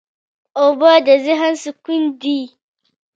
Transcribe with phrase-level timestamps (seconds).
[0.61, 2.39] اوبه د ذهن سکون دي.